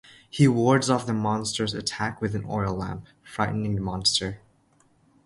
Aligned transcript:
He 0.31 0.47
wards 0.47 0.89
off 0.89 1.05
the 1.05 1.13
monster's 1.13 1.75
attack 1.75 2.23
with 2.23 2.33
an 2.33 2.43
oil 2.49 2.73
lamp, 2.73 3.05
frightening 3.23 3.75
the 3.75 3.81
monster. 3.81 4.41